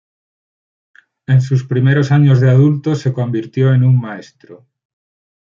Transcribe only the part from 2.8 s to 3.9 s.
se convirtió en